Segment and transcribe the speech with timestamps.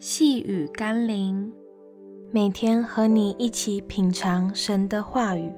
[0.00, 1.52] 细雨甘霖，
[2.30, 5.52] 每天和你一起品尝神的话语，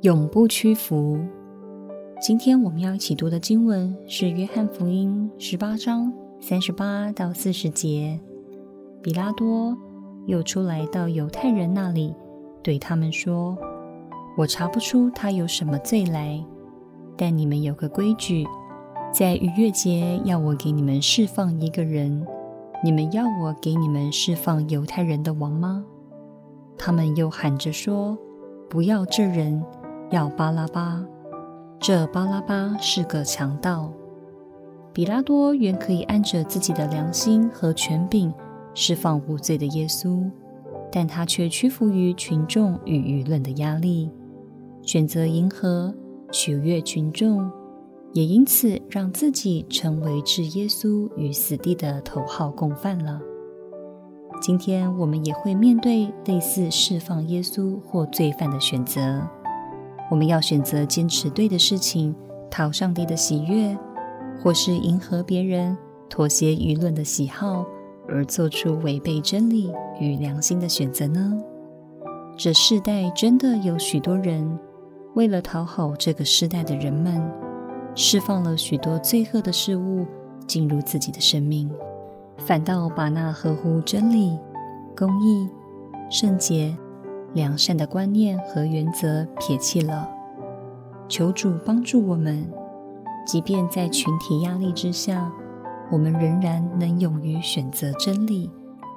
[0.00, 1.18] 永不屈服。
[2.18, 8.18] 今天我们要一起读的经文是《约翰福音》十八章三十八到四十节。
[9.02, 9.76] 彼拉多
[10.26, 12.14] 又出来到犹太人那里，
[12.62, 13.54] 对他们说
[14.34, 16.42] ：“我查不出他有什么罪来，
[17.18, 18.46] 但你们有个规矩。”
[19.18, 22.24] 在逾越节要我给你们释放一个人，
[22.84, 25.84] 你们要我给你们释放犹太人的王吗？
[26.78, 28.16] 他们又喊着说
[28.70, 29.60] ：“不要这人，
[30.12, 31.04] 要巴拉巴。
[31.80, 33.92] 这巴拉巴是个强盗。”
[34.94, 38.32] 彼拉多原可以按着自己的良心和权柄
[38.72, 40.30] 释放无罪的耶稣，
[40.92, 44.12] 但他却屈服于群众与舆论的压力，
[44.82, 45.92] 选择迎合、
[46.30, 47.50] 取悦群众。
[48.12, 53.20] 也因此让自己成为置耶稣于死地的头号共犯了。
[54.40, 59.20] 今天我们也会面对类似释放耶稣或罪犯的选择。
[60.10, 62.14] 我们要选择坚持对的事情，
[62.50, 63.76] 讨上帝的喜悦，
[64.40, 65.76] 或是迎合别人，
[66.08, 67.66] 妥协舆论的喜好，
[68.08, 69.70] 而做出违背真理
[70.00, 71.36] 与良心的选择呢？
[72.38, 74.58] 这世代真的有许多人
[75.14, 77.47] 为了讨好这个世代的人们。
[78.00, 80.06] 释放了许多罪恶的事物
[80.46, 81.68] 进入自己的生命，
[82.36, 84.38] 反倒把那合乎真理、
[84.96, 85.48] 公义、
[86.08, 86.78] 圣洁、
[87.34, 90.08] 良善的观念和原则撇弃了。
[91.08, 92.48] 求主帮助我们，
[93.26, 95.28] 即便在群体压力之下，
[95.90, 98.48] 我们仍然能勇于选择真理，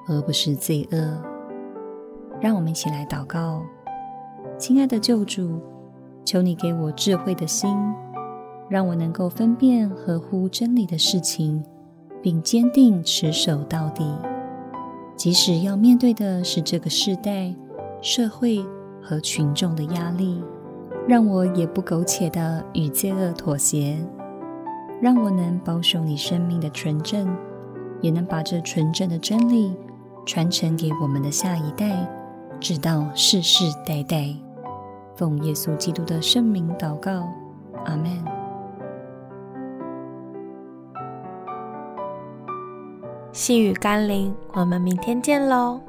[0.07, 1.17] 而不是罪恶。
[2.39, 3.63] 让我们一起来祷告：
[4.59, 5.59] 亲爱的救主，
[6.23, 7.75] 求你给我智慧的心。
[8.71, 11.61] 让我能够分辨合乎真理的事情，
[12.21, 14.09] 并坚定持守到底。
[15.17, 17.53] 即使要面对的是这个世代、
[18.01, 18.65] 社会
[19.01, 20.41] 和群众的压力，
[21.05, 23.97] 让我也不苟且地与罪恶妥协。
[25.01, 27.27] 让我能保守你生命的纯正，
[27.99, 29.75] 也能把这纯正的真理
[30.25, 32.09] 传承给我们的下一代，
[32.61, 34.33] 直到世世代代。
[35.17, 37.27] 奉耶稣基督的圣名祷告，
[37.83, 38.40] 阿门。
[43.33, 45.79] 细雨甘霖，我们明天见喽。